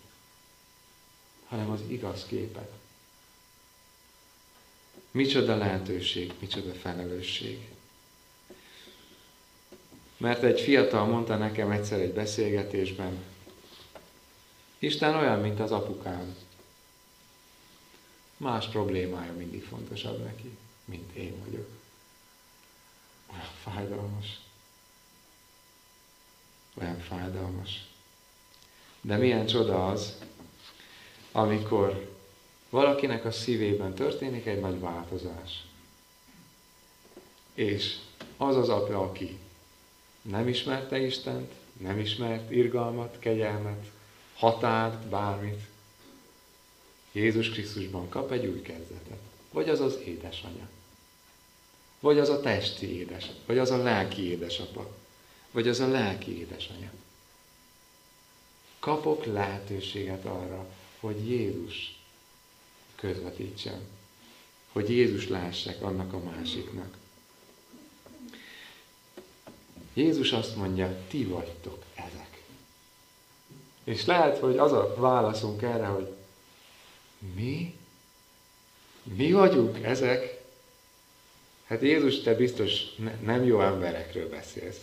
hanem 1.48 1.70
az 1.70 1.80
igaz 1.88 2.26
képet. 2.26 2.72
Micsoda 5.10 5.56
lehetőség, 5.56 6.32
micsoda 6.38 6.72
felelősség. 6.72 7.68
Mert 10.16 10.42
egy 10.42 10.60
fiatal 10.60 11.04
mondta 11.04 11.36
nekem 11.36 11.70
egyszer 11.70 12.00
egy 12.00 12.12
beszélgetésben, 12.12 13.24
Isten 14.78 15.14
olyan, 15.14 15.40
mint 15.40 15.60
az 15.60 15.72
apukám. 15.72 16.36
Más 18.36 18.68
problémája 18.68 19.32
mindig 19.32 19.64
fontosabb 19.64 20.24
neki, 20.24 20.56
mint 20.84 21.16
én 21.16 21.44
vagyok. 21.44 21.68
Olyan 23.32 23.50
fájdalmas. 23.62 24.40
Olyan 26.74 27.00
fájdalmas. 27.00 27.89
De 29.00 29.16
milyen 29.16 29.46
csoda 29.46 29.88
az, 29.88 30.16
amikor 31.32 32.08
valakinek 32.70 33.24
a 33.24 33.30
szívében 33.30 33.94
történik 33.94 34.46
egy 34.46 34.60
nagy 34.60 34.80
változás. 34.80 35.64
És 37.54 37.96
az 38.36 38.56
az 38.56 38.68
apja, 38.68 39.00
aki 39.00 39.38
nem 40.22 40.48
ismerte 40.48 40.98
Istent, 40.98 41.52
nem 41.78 41.98
ismert 41.98 42.50
irgalmat, 42.50 43.18
kegyelmet, 43.18 43.86
határt, 44.34 45.06
bármit, 45.06 45.60
Jézus 47.12 47.50
Krisztusban 47.50 48.08
kap 48.08 48.30
egy 48.30 48.46
új 48.46 48.62
kezdetet. 48.62 49.18
Vagy 49.50 49.68
az 49.68 49.80
az 49.80 49.98
édesanyja. 50.04 50.68
Vagy 52.00 52.18
az 52.18 52.28
a 52.28 52.40
testi 52.40 52.98
édes, 52.98 53.26
vagy 53.46 53.58
az 53.58 53.70
a 53.70 53.76
lelki 53.76 54.30
édesapa, 54.30 54.96
vagy 55.50 55.68
az 55.68 55.80
a 55.80 55.86
lelki 55.88 56.38
édesanyja. 56.38 56.90
Kapok 58.80 59.24
lehetőséget 59.24 60.24
arra, 60.24 60.66
hogy 61.00 61.28
Jézus 61.28 61.98
közvetítsen. 62.94 63.80
Hogy 64.72 64.90
Jézus 64.90 65.28
lehessek 65.28 65.82
annak 65.82 66.12
a 66.12 66.18
másiknak. 66.18 66.96
Jézus 69.94 70.32
azt 70.32 70.56
mondja, 70.56 71.04
ti 71.08 71.24
vagytok 71.24 71.84
ezek. 71.94 72.42
És 73.84 74.04
lehet, 74.04 74.38
hogy 74.38 74.56
az 74.56 74.72
a 74.72 74.94
válaszunk 74.96 75.62
erre, 75.62 75.86
hogy 75.86 76.14
mi? 77.34 77.78
Mi 79.02 79.32
vagyunk 79.32 79.82
ezek? 79.82 80.44
Hát 81.64 81.80
Jézus, 81.82 82.20
te 82.20 82.34
biztos 82.34 82.82
nem 83.22 83.44
jó 83.44 83.60
emberekről 83.60 84.28
beszélsz. 84.28 84.80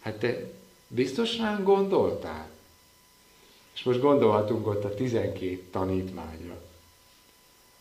Hát 0.00 0.14
te 0.14 0.50
biztos 0.88 1.38
ránk 1.38 1.64
gondoltál? 1.64 2.50
És 3.74 3.82
most 3.82 4.00
gondolhatunk 4.00 4.66
ott 4.66 4.84
a 4.84 4.94
12 4.94 5.62
tanítványra. 5.70 6.62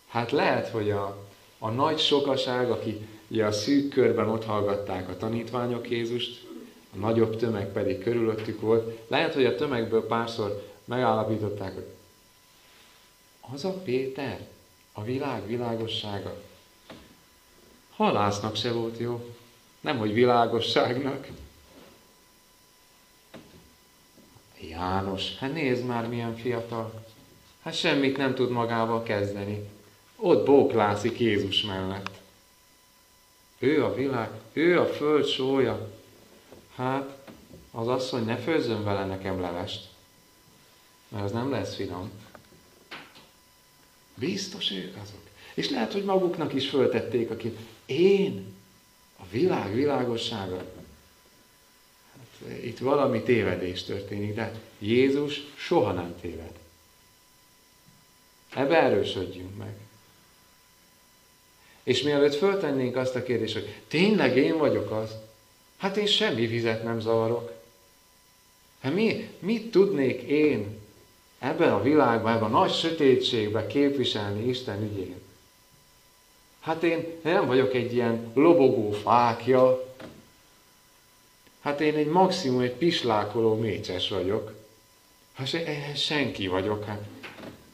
Hát 0.07 0.31
lehet, 0.31 0.69
hogy 0.69 0.91
a, 0.91 1.17
a 1.59 1.69
nagy 1.69 1.99
sokaság, 1.99 2.71
aki 2.71 3.07
ugye 3.27 3.45
a 3.45 3.51
szűk 3.51 3.89
körben 3.89 4.29
ott 4.29 4.45
hallgatták 4.45 5.09
a 5.09 5.17
tanítványok 5.17 5.89
Jézust, 5.89 6.47
a 6.93 6.97
nagyobb 6.97 7.37
tömeg 7.37 7.71
pedig 7.71 8.03
körülöttük 8.03 8.61
volt, 8.61 8.99
lehet, 9.07 9.33
hogy 9.33 9.45
a 9.45 9.55
tömegből 9.55 10.07
párszor 10.07 10.73
megállapították, 10.85 11.73
hogy 11.73 11.87
az 13.53 13.65
a 13.65 13.73
Péter, 13.73 14.47
a 14.91 15.03
világ 15.03 15.47
világossága. 15.47 16.41
Halásznak 17.95 18.55
se 18.55 18.71
volt 18.71 18.97
jó, 18.97 19.35
nem 19.81 19.97
hogy 19.97 20.13
világosságnak. 20.13 21.27
János, 24.75 25.37
hát 25.37 25.53
nézd 25.53 25.85
már 25.85 26.07
milyen 26.07 26.35
fiatal. 26.35 27.05
Hát 27.63 27.73
semmit 27.73 28.17
nem 28.17 28.35
tud 28.35 28.49
magával 28.49 29.03
kezdeni. 29.03 29.69
Ott 30.15 30.45
bóklászik 30.45 31.19
Jézus 31.19 31.61
mellett. 31.61 32.09
Ő 33.59 33.83
a 33.83 33.93
világ, 33.93 34.29
ő 34.53 34.79
a 34.79 34.85
föld 34.85 35.25
sója. 35.25 35.91
Hát, 36.75 37.17
az 37.71 37.87
asszony 37.87 38.25
ne 38.25 38.37
főzzön 38.37 38.83
vele 38.83 39.05
nekem 39.05 39.41
levest, 39.41 39.87
mert 41.07 41.23
az 41.23 41.31
nem 41.31 41.51
lesz 41.51 41.75
finom. 41.75 42.11
Biztos 44.15 44.71
ők 44.71 44.95
azok. 44.95 45.21
És 45.53 45.69
lehet, 45.69 45.93
hogy 45.93 46.03
maguknak 46.03 46.53
is 46.53 46.69
föltették, 46.69 47.29
akik 47.29 47.57
én, 47.85 48.53
a 49.17 49.23
világ 49.31 49.73
világossága. 49.73 50.57
Hát, 52.11 52.63
itt 52.63 52.77
valami 52.77 53.21
tévedés 53.21 53.83
történik, 53.83 54.35
de 54.35 54.51
Jézus 54.85 55.41
soha 55.55 55.91
nem 55.91 56.15
téved. 56.21 56.51
Ebbe 58.55 58.81
erősödjünk 58.81 59.57
meg. 59.57 59.75
És 61.83 62.01
mielőtt 62.01 62.35
föltennénk 62.35 62.95
azt 62.95 63.15
a 63.15 63.23
kérdést, 63.23 63.53
hogy 63.53 63.81
tényleg 63.87 64.37
én 64.37 64.57
vagyok 64.57 64.91
az, 64.91 65.15
hát 65.77 65.97
én 65.97 66.05
semmi 66.05 66.45
vizet 66.45 66.83
nem 66.83 66.99
zavarok. 66.99 67.53
Hát 68.79 68.93
mi, 68.93 69.29
mit 69.39 69.71
tudnék 69.71 70.21
én 70.21 70.79
ebben 71.39 71.73
a 71.73 71.81
világban, 71.81 72.33
ebben 72.33 72.53
a 72.53 72.59
nagy 72.59 72.73
sötétségben 72.73 73.67
képviselni 73.67 74.47
Isten 74.47 74.83
ügyén? 74.83 75.21
Hát 76.59 76.83
én 76.83 77.05
nem 77.21 77.45
vagyok 77.45 77.73
egy 77.73 77.93
ilyen 77.93 78.31
lobogó 78.33 78.91
fákja, 78.91 79.93
hát 81.59 81.81
én 81.81 81.95
egy 81.95 82.07
maximum 82.07 82.59
egy 82.59 82.73
pislákoló 82.73 83.55
mécses 83.55 84.09
vagyok. 84.09 84.64
Hát 85.35 85.47
senki 85.97 86.47
vagyok, 86.47 86.85
hát 86.85 87.03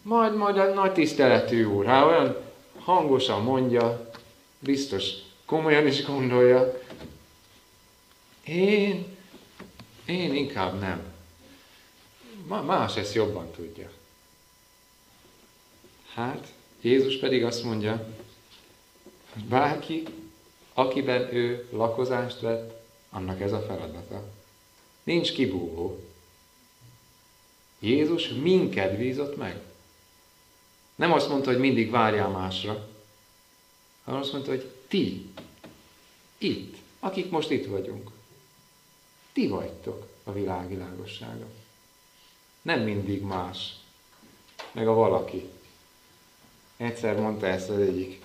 majd, 0.01 0.35
majd 0.35 0.57
a 0.57 0.73
nagy 0.73 0.93
tiszteletű 0.93 1.63
úr, 1.63 1.85
hát 1.85 2.05
olyan 2.05 2.37
hangosan 2.77 3.41
mondja, 3.43 4.11
biztos 4.59 5.11
komolyan 5.45 5.87
is 5.87 6.05
gondolja, 6.05 6.81
én, 8.43 9.17
én 10.05 10.35
inkább 10.35 10.79
nem. 10.79 11.13
Más 12.65 12.97
ezt 12.97 13.13
jobban 13.13 13.51
tudja. 13.51 13.89
Hát, 16.13 16.47
Jézus 16.81 17.19
pedig 17.19 17.43
azt 17.43 17.63
mondja, 17.63 18.07
hogy 19.33 19.43
bárki, 19.43 20.03
akiben 20.73 21.35
ő 21.35 21.67
lakozást 21.71 22.39
vett, 22.39 22.81
annak 23.09 23.41
ez 23.41 23.51
a 23.51 23.61
feladata. 23.61 24.23
Nincs 25.03 25.31
kibúvó. 25.33 26.10
Jézus 27.81 28.27
minket 28.27 28.97
bízott 28.97 29.37
meg. 29.37 29.61
Nem 30.95 31.11
azt 31.11 31.29
mondta, 31.29 31.49
hogy 31.49 31.59
mindig 31.59 31.89
várjál 31.89 32.29
másra, 32.29 32.87
hanem 34.03 34.19
azt 34.19 34.31
mondta, 34.31 34.49
hogy 34.49 34.71
ti, 34.87 35.29
itt, 36.37 36.75
akik 36.99 37.29
most 37.29 37.49
itt 37.49 37.65
vagyunk, 37.65 38.11
ti 39.33 39.47
vagytok 39.47 40.07
a 40.23 40.31
világ. 40.31 40.77
Nem 42.61 42.79
mindig 42.79 43.21
más, 43.21 43.75
meg 44.71 44.87
a 44.87 44.93
valaki. 44.93 45.49
Egyszer 46.77 47.19
mondta 47.19 47.47
ezt 47.47 47.69
az 47.69 47.79
egyik 47.79 48.21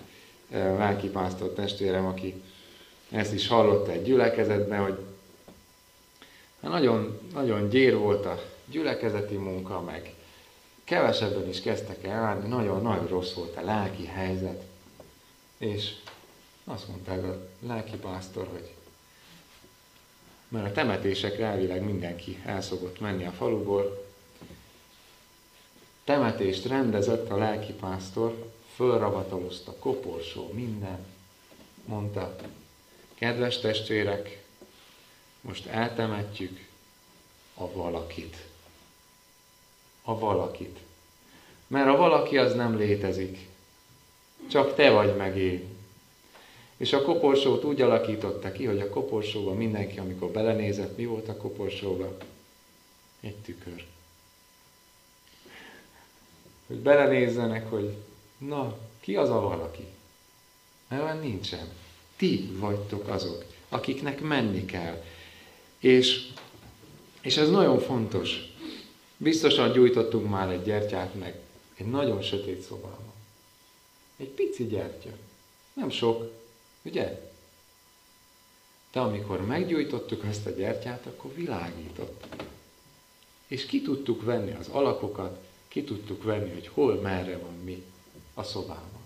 eh, 0.49 0.77
lelkipásztor 0.77 1.49
testvérem, 1.49 2.05
aki 2.05 2.41
ezt 3.09 3.33
is 3.33 3.47
hallotta 3.47 3.91
egy 3.91 4.03
gyülekezetben, 4.03 4.83
hogy 4.83 4.99
nagyon, 6.59 7.19
nagyon 7.33 7.69
gyér 7.69 7.97
volt 7.97 8.25
a 8.25 8.55
gyülekezeti 8.69 9.35
munka, 9.35 9.81
meg 9.81 10.13
kevesebben 10.83 11.47
is 11.47 11.61
kezdtek 11.61 12.03
el 12.03 12.23
állni, 12.23 12.47
nagyon-nagyon 12.47 13.07
rossz 13.07 13.33
volt 13.33 13.57
a 13.57 13.61
lelki 13.61 14.05
helyzet. 14.05 14.63
És 15.57 15.93
azt 16.63 16.87
mondták 16.87 17.23
a 17.23 17.47
lelki 17.59 17.95
pásztor, 17.97 18.47
hogy 18.51 18.73
mert 20.47 20.65
a 20.65 20.71
temetésekre 20.71 21.45
elvileg 21.45 21.83
mindenki 21.83 22.41
el 22.45 22.63
menni 22.99 23.25
a 23.25 23.31
faluból, 23.31 24.05
temetést 26.03 26.65
rendezett 26.65 27.29
a 27.29 27.37
lelki 27.37 27.73
pásztor, 27.73 28.51
fölravatalozta, 28.75 29.75
koporsó, 29.79 30.51
minden. 30.53 31.05
Mondta, 31.85 32.35
kedves 33.13 33.59
testvérek, 33.59 34.43
most 35.41 35.65
eltemetjük 35.65 36.67
a 37.53 37.71
valakit 37.71 38.47
a 40.07 40.19
valakit. 40.19 40.79
Mert 41.67 41.87
a 41.87 41.97
valaki 41.97 42.37
az 42.37 42.55
nem 42.55 42.77
létezik. 42.77 43.47
Csak 44.49 44.75
te 44.75 44.89
vagy 44.89 45.15
meg 45.15 45.37
én. 45.37 45.75
És 46.77 46.93
a 46.93 47.01
koporsót 47.01 47.63
úgy 47.63 47.81
alakította 47.81 48.51
ki, 48.51 48.65
hogy 48.65 48.79
a 48.79 48.89
koporsóban 48.89 49.57
mindenki, 49.57 49.99
amikor 49.99 50.29
belenézett, 50.29 50.97
mi 50.97 51.05
volt 51.05 51.29
a 51.29 51.37
koporsóban? 51.37 52.17
Egy 53.19 53.35
tükör. 53.35 53.85
Hogy 56.67 56.77
belenézzenek, 56.77 57.69
hogy 57.69 57.95
na, 58.37 58.77
ki 58.99 59.15
az 59.15 59.29
a 59.29 59.39
valaki? 59.39 59.85
Mert 60.87 61.03
olyan 61.03 61.19
nincsen. 61.19 61.67
Ti 62.15 62.49
vagytok 62.53 63.07
azok, 63.07 63.43
akiknek 63.69 64.21
menni 64.21 64.65
kell. 64.65 65.03
És, 65.79 66.27
és 67.21 67.37
ez 67.37 67.49
nagyon 67.49 67.79
fontos. 67.79 68.46
Biztosan 69.17 69.71
gyújtottunk 69.71 70.29
már 70.29 70.49
egy 70.49 70.63
gyertyát 70.63 71.13
meg 71.13 71.39
egy 71.75 71.87
nagyon 71.87 72.21
sötét 72.21 72.61
szobában. 72.61 73.13
Egy 74.17 74.27
pici 74.29 74.67
gyertya. 74.67 75.09
Nem 75.73 75.89
sok, 75.89 76.31
ugye? 76.81 77.31
De 78.91 78.99
amikor 78.99 79.45
meggyújtottuk 79.45 80.25
ezt 80.25 80.45
a 80.45 80.49
gyertyát, 80.49 81.05
akkor 81.05 81.33
világított. 81.33 82.25
És 83.47 83.65
ki 83.65 83.81
tudtuk 83.81 84.23
venni 84.23 84.51
az 84.51 84.67
alakokat, 84.67 85.39
ki 85.67 85.83
tudtuk 85.83 86.23
venni, 86.23 86.53
hogy 86.53 86.67
hol, 86.67 86.95
merre 86.95 87.37
van 87.37 87.53
mi 87.63 87.83
a 88.33 88.43
szobában. 88.43 89.01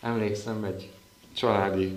Emlékszem 0.00 0.64
egy 0.64 0.90
családi 1.32 1.92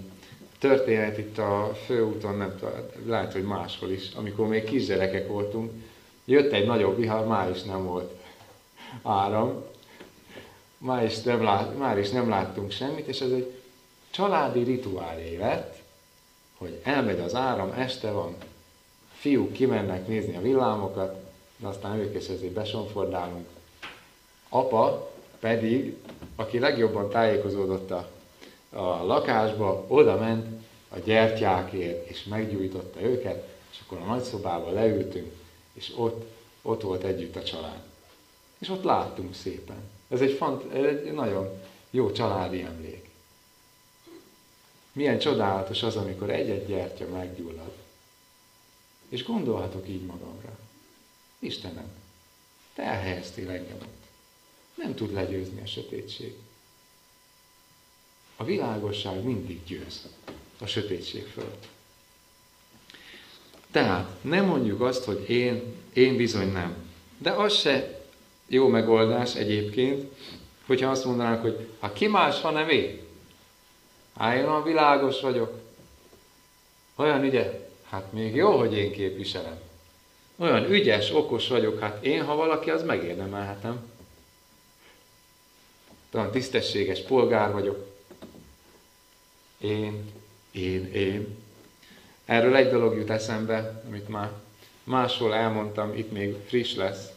történet 0.60 1.18
itt 1.18 1.38
a 1.38 1.76
főúton, 1.86 2.38
nem 2.38 2.60
lehet, 3.06 3.34
hogy 3.34 3.44
máshol 3.44 3.90
is, 3.90 4.12
amikor 4.16 4.48
még 4.48 4.64
kisgyerekek 4.64 5.28
voltunk, 5.28 5.72
jött 6.26 6.52
egy 6.52 6.66
nagyobb 6.66 6.98
vihar, 6.98 7.28
már 7.28 7.50
is 7.50 7.64
nem 7.64 7.86
volt 7.86 8.14
áram, 9.04 9.64
már 10.78 11.04
is 11.04 11.22
nem, 11.22 11.44
lát, 11.44 11.78
már 11.78 11.98
is 11.98 12.10
nem 12.10 12.30
láttunk 12.30 12.72
semmit, 12.72 13.08
és 13.08 13.22
ez 13.22 13.32
egy 13.32 13.62
családi 14.10 14.64
rituálé 14.64 15.38
lett, 15.38 15.82
hogy 16.58 16.80
elmegy 16.84 17.20
az 17.20 17.36
áram, 17.36 17.72
este 17.72 18.12
van, 18.12 18.36
fiúk 19.14 19.54
kimennek 19.54 20.08
nézni 20.08 20.36
a 20.36 20.42
villámokat, 20.42 21.24
de 21.58 21.68
aztán 21.68 21.98
ők 21.98 22.16
is 22.16 22.28
ezért 22.28 22.54
besonfordálunk. 22.54 23.48
Apa 24.50 25.12
pedig, 25.40 25.98
aki 26.36 26.60
legjobban 26.60 27.10
tájékozódott 27.10 27.92
a, 27.92 28.10
a 28.70 29.04
lakásba, 29.06 29.86
oda 29.88 30.18
ment 30.18 30.64
a 30.90 31.00
gyertyákért, 31.00 32.10
és 32.10 32.24
meggyújtotta 32.24 33.02
őket, 33.02 33.48
és 33.72 33.80
akkor 33.86 33.98
a 33.98 34.06
nagyszobába 34.06 34.72
leültünk, 34.72 35.34
és 35.74 35.94
ott, 35.96 36.26
ott 36.62 36.82
volt 36.82 37.04
együtt 37.04 37.36
a 37.36 37.44
család. 37.44 37.82
És 38.58 38.70
ott 38.70 38.84
láttunk 38.84 39.36
szépen. 39.36 39.90
Ez 40.08 40.22
egy, 40.22 40.34
fant, 40.34 40.74
egy 40.74 41.14
nagyon 41.14 41.62
jó 41.90 42.12
családi 42.12 42.62
emlék. 42.62 43.10
Milyen 44.92 45.20
csodálatos 45.20 45.84
az, 45.84 45.96
amikor 45.96 46.30
egy-egy 46.30 46.68
gyertya 46.68 47.08
meggyullad. 47.08 47.72
És 49.10 49.24
gondolhatok 49.24 49.90
így 49.90 50.06
magamra. 50.06 50.60
Istenem, 51.40 51.92
te 52.74 52.84
elhelyeztél 52.84 53.50
engem 53.50 53.78
ott. 53.82 54.06
Nem 54.76 54.96
tud 54.96 55.14
legyőzni 55.14 55.62
a 55.62 55.66
sötétség. 55.66 56.38
A 58.42 58.44
világosság 58.44 59.24
mindig 59.24 59.60
győz 59.66 60.08
a 60.60 60.66
sötétség 60.66 61.26
fölött. 61.26 61.68
Tehát 63.72 64.10
nem 64.22 64.46
mondjuk 64.46 64.82
azt, 64.82 65.04
hogy 65.04 65.30
én, 65.30 65.76
én 65.94 66.16
bizony 66.16 66.52
nem. 66.52 66.76
De 67.18 67.32
az 67.32 67.54
se 67.54 68.02
jó 68.48 68.68
megoldás 68.68 69.36
egyébként, 69.36 70.12
hogyha 70.66 70.90
azt 70.90 71.06
mondanánk, 71.06 71.42
hogy 71.42 71.68
ha 71.80 71.94
ki 71.94 72.08
más, 72.08 72.42
hanem 72.42 72.70
én. 72.70 73.02
Hát 74.18 74.38
én 74.38 74.46
a 74.46 74.64
világos 74.64 75.22
vagyok. 75.22 75.60
Olyan 76.96 77.24
ügye, 77.24 77.70
hát 77.90 78.14
még 78.14 78.36
jó, 78.36 78.58
hogy 78.58 78.74
én 78.74 78.92
képviselem. 78.92 79.60
Olyan 80.36 80.72
ügyes, 80.72 81.12
okos 81.14 81.48
vagyok, 81.48 81.80
hát 81.80 82.06
én, 82.06 82.26
ha 82.26 82.36
valaki, 82.36 82.70
az 82.70 82.84
megérdemelhetem. 82.84 83.92
Olyan 86.14 86.32
tisztességes 86.32 87.02
polgár 87.02 87.52
vagyok. 87.52 87.89
Én, 89.60 90.12
én, 90.52 90.94
én. 90.94 91.38
Erről 92.26 92.56
egy 92.56 92.70
dolog 92.70 92.98
jut 92.98 93.10
eszembe, 93.10 93.84
amit 93.88 94.08
már 94.08 94.32
máshol 94.84 95.36
elmondtam, 95.36 95.94
itt 95.94 96.12
még 96.12 96.36
friss 96.46 96.76
lesz. 96.76 97.08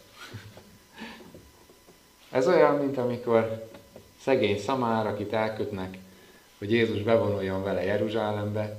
Ez 2.30 2.46
olyan, 2.46 2.74
mint 2.74 2.98
amikor 2.98 3.68
szegény 4.20 4.58
szamár, 4.58 5.06
akit 5.06 5.32
elkötnek, 5.32 5.98
hogy 6.58 6.72
Jézus 6.72 7.02
bevonuljon 7.02 7.62
vele 7.62 7.84
Jeruzsálembe, 7.84 8.76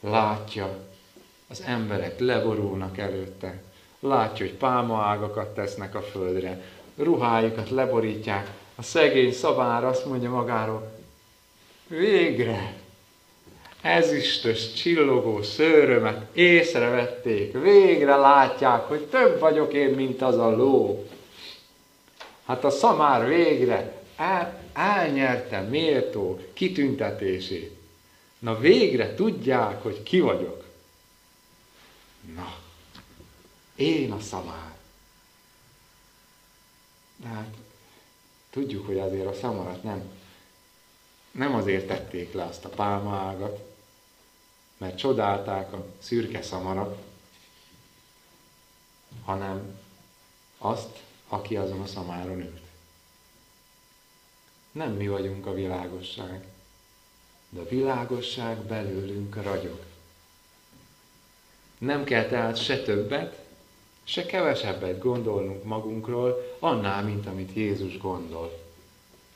látja, 0.00 0.78
az 1.48 1.62
emberek 1.66 2.18
leborulnak 2.18 2.98
előtte, 2.98 3.62
látja, 4.00 4.46
hogy 4.46 4.54
pálmaágakat 4.54 5.54
tesznek 5.54 5.94
a 5.94 6.02
földre, 6.02 6.62
ruhájukat 6.96 7.70
leborítják, 7.70 8.50
a 8.74 8.82
szegény 8.82 9.32
szabár 9.32 9.84
azt 9.84 10.06
mondja 10.06 10.30
magáról, 10.30 10.93
végre, 11.86 12.74
ezüstös, 13.80 14.72
csillogó 14.72 15.42
szőrömet 15.42 16.36
észrevették, 16.36 17.52
végre 17.52 18.16
látják, 18.16 18.82
hogy 18.82 19.06
több 19.06 19.38
vagyok 19.38 19.72
én, 19.72 19.90
mint 19.90 20.22
az 20.22 20.38
a 20.38 20.50
ló. 20.50 21.08
Hát 22.46 22.64
a 22.64 22.70
szamár 22.70 23.28
végre 23.28 24.02
el, 24.16 24.62
elnyerte 24.72 25.60
méltó 25.60 26.40
kitüntetését. 26.52 27.76
Na 28.38 28.58
végre 28.58 29.14
tudják, 29.14 29.82
hogy 29.82 30.02
ki 30.02 30.20
vagyok. 30.20 30.64
Na, 32.34 32.54
én 33.76 34.12
a 34.12 34.20
szamár. 34.20 34.74
De 37.16 37.28
hát 37.28 37.54
tudjuk, 38.50 38.86
hogy 38.86 38.98
azért 38.98 39.26
a 39.26 39.34
szamarat 39.34 39.82
nem, 39.82 40.02
nem 41.34 41.54
azért 41.54 41.86
tették 41.86 42.32
le 42.32 42.44
azt 42.44 42.64
a 42.64 42.68
pálmaágat, 42.68 43.60
mert 44.76 44.98
csodálták 44.98 45.72
a 45.72 45.86
szürke 45.98 46.42
szamarat, 46.42 47.02
hanem 49.24 49.78
azt, 50.58 51.02
aki 51.28 51.56
azon 51.56 51.80
a 51.80 51.86
szamáron 51.86 52.40
ült. 52.40 52.60
Nem 54.72 54.92
mi 54.92 55.08
vagyunk 55.08 55.46
a 55.46 55.54
világosság, 55.54 56.46
de 57.48 57.60
a 57.60 57.68
világosság 57.68 58.58
belőlünk 58.58 59.42
ragyog. 59.42 59.80
Nem 61.78 62.04
kell 62.04 62.28
tehát 62.28 62.62
se 62.62 62.82
többet, 62.82 63.44
se 64.04 64.26
kevesebbet 64.26 64.98
gondolnunk 64.98 65.64
magunkról, 65.64 66.56
annál, 66.58 67.02
mint 67.02 67.26
amit 67.26 67.54
Jézus 67.54 67.98
gondol. 67.98 68.62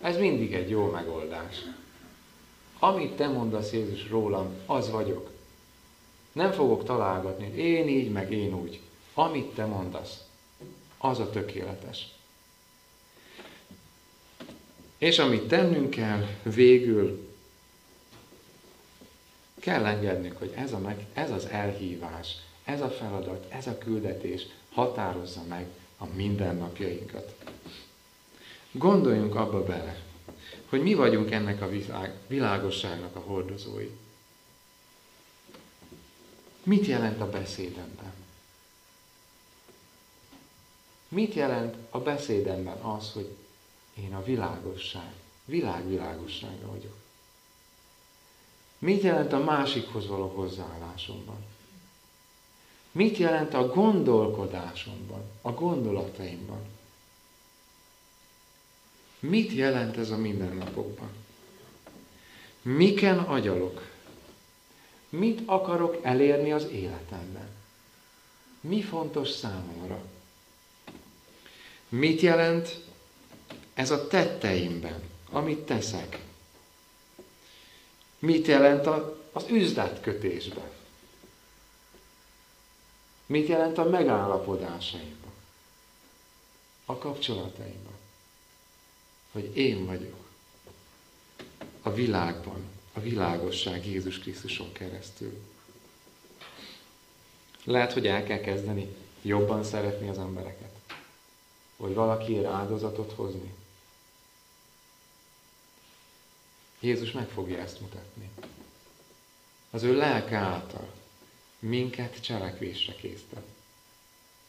Ez 0.01 0.17
mindig 0.17 0.55
egy 0.55 0.71
jó 0.71 0.91
megoldás. 0.91 1.65
Amit 2.79 3.17
te 3.17 3.29
mondasz 3.29 3.73
Jézus 3.73 4.09
rólam, 4.09 4.49
az 4.67 4.91
vagyok. 4.91 5.31
Nem 6.33 6.53
fogok 6.53 6.85
találgatni, 6.85 7.47
én 7.57 7.89
így, 7.89 8.11
meg 8.11 8.33
én 8.33 8.55
úgy. 8.55 8.81
Amit 9.15 9.55
te 9.55 9.65
mondasz, 9.65 10.25
az 10.99 11.19
a 11.19 11.31
tökéletes. 11.31 12.07
És 14.99 15.19
amit 15.19 15.49
tennünk 15.49 15.91
kell, 15.91 16.27
végül 16.43 17.29
kell 19.61 19.87
engednünk, 19.87 20.39
hogy 20.39 20.53
ez, 20.57 20.73
a 20.73 20.79
meg, 20.79 21.07
ez 21.13 21.31
az 21.31 21.47
elhívás, 21.47 22.37
ez 22.65 22.81
a 22.81 22.91
feladat, 22.91 23.53
ez 23.53 23.67
a 23.67 23.79
küldetés 23.79 24.47
határozza 24.73 25.43
meg 25.49 25.67
a 25.99 26.07
mindennapjainkat. 26.07 27.35
Gondoljunk 28.73 29.35
abba 29.35 29.65
bele, 29.65 30.01
hogy 30.69 30.83
mi 30.83 30.95
vagyunk 30.95 31.31
ennek 31.31 31.63
a 31.63 31.69
világ, 31.69 32.15
világosságnak 32.27 33.17
a 33.17 33.21
hordozói. 33.21 33.91
Mit 36.63 36.87
jelent 36.87 37.21
a 37.21 37.31
beszédemben? 37.31 38.13
Mit 41.09 41.35
jelent 41.35 41.77
a 41.91 41.99
beszédemben 41.99 42.77
az, 42.77 43.13
hogy 43.13 43.37
én 43.95 44.15
a 44.15 44.25
világosság, 44.25 45.13
világvilágossága 45.45 46.67
vagyok? 46.67 46.97
Mit 48.79 49.03
jelent 49.03 49.33
a 49.33 49.45
másikhoz 49.45 50.07
való 50.07 50.29
hozzáállásomban? 50.29 51.45
Mit 52.93 53.17
jelent 53.17 53.55
a 53.55 53.67
gondolkodásomban, 53.67 55.23
a 55.43 55.51
gondolataimban? 55.51 56.78
Mit 59.19 59.53
jelent 59.53 59.97
ez 59.97 60.11
a 60.11 60.17
mindennapokban? 60.17 61.11
Miken 62.63 63.19
agyalok? 63.19 63.83
Mit 65.09 65.43
akarok 65.47 65.99
elérni 66.03 66.53
az 66.53 66.65
életemben? 66.65 67.49
Mi 68.61 68.83
fontos 68.83 69.31
számomra? 69.31 70.03
Mit 71.89 72.21
jelent 72.21 72.85
ez 73.75 73.91
a 73.91 74.07
tetteimben, 74.07 75.03
amit 75.31 75.59
teszek? 75.59 76.19
Mit 78.19 78.47
jelent 78.47 78.87
a, 78.87 79.19
az 79.33 79.45
üzletkötésben? 79.51 80.71
Mit 83.27 83.49
jelent 83.49 83.79
a 83.79 83.89
megállapodásaimban? 83.89 85.33
A 86.85 86.99
kapcsolataimban? 86.99 87.98
Hogy 89.39 89.57
én 89.57 89.87
vagyok 89.87 90.29
a 91.83 91.93
világban, 91.93 92.65
a 92.93 93.01
világosság 93.01 93.87
Jézus 93.87 94.19
Krisztuson 94.19 94.73
keresztül. 94.73 95.43
Lehet, 97.65 97.93
hogy 97.93 98.07
el 98.07 98.25
kell 98.25 98.41
kezdeni 98.41 98.97
jobban 99.23 99.65
szeretni 99.65 100.09
az 100.09 100.19
embereket. 100.19 100.81
Vagy 101.77 101.95
valakiért 101.95 102.47
áldozatot 102.47 103.13
hozni. 103.13 103.55
Jézus 106.81 107.13
meg 107.13 107.29
fogja 107.29 107.59
ezt 107.59 107.81
mutatni. 107.81 108.31
Az 109.71 109.83
ő 109.83 109.97
lelke 109.97 110.37
által. 110.37 110.93
minket 111.59 112.21
cselekvésre 112.21 112.95
késztet. 112.95 113.45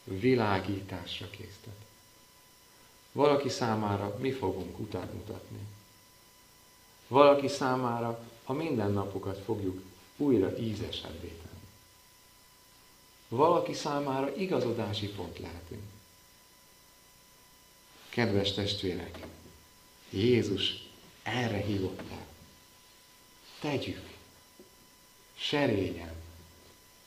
Világításra 0.03 1.29
késztet. 1.29 1.87
Valaki 3.11 3.49
számára 3.49 4.17
mi 4.19 4.31
fogunk 4.31 4.79
utat. 4.79 5.11
Valaki 7.07 7.47
számára 7.47 8.19
a 8.43 8.53
mindennapokat 8.53 9.37
fogjuk 9.37 9.81
újra 10.17 10.57
ízesebbé 10.57 11.27
tenni. 11.27 11.63
Valaki 13.27 13.73
számára 13.73 14.35
igazodási 14.35 15.07
pont 15.07 15.39
lehetünk. 15.39 15.83
Kedves 18.09 18.53
testvérek, 18.53 19.19
Jézus 20.09 20.87
erre 21.23 21.57
hívott 21.57 22.01
el. 22.11 22.25
Tegyük. 23.59 24.09
Serényen. 25.35 26.13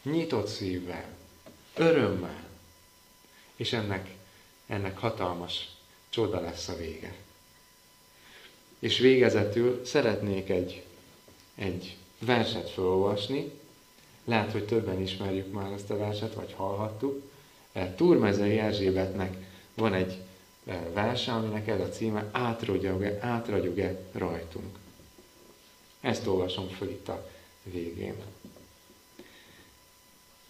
Nyitott 0.02 0.46
szívvel. 0.46 1.16
Örömmel. 1.74 2.48
És 3.56 3.72
ennek, 3.72 4.14
ennek 4.66 4.98
hatalmas 4.98 5.68
csoda 6.12 6.40
lesz 6.40 6.68
a 6.68 6.77
vége. 6.77 7.14
És 8.79 8.98
végezetül 8.98 9.85
szeretnék 9.85 10.48
egy, 10.48 10.83
egy 11.55 11.96
verset 12.18 12.70
felolvasni. 12.70 13.51
Lehet, 14.25 14.53
hogy 14.53 14.64
többen 14.64 15.01
ismerjük 15.01 15.53
már 15.53 15.72
ezt 15.72 15.90
a 15.90 15.96
verset, 15.96 16.35
vagy 16.35 16.53
hallhattuk. 16.53 17.22
Turmezei 17.96 18.59
Erzsébetnek 18.59 19.37
van 19.75 19.94
egy 19.94 20.16
verse, 20.92 21.33
aminek 21.33 21.68
ez 21.68 21.81
a 21.81 21.88
címe, 21.88 22.29
átragyog-e, 22.33 23.18
átragyog-e 23.20 24.01
rajtunk. 24.12 24.79
Ezt 26.01 26.27
olvasom 26.27 26.68
föl 26.68 26.90
itt 26.90 27.09
a 27.09 27.29
végén. 27.62 28.16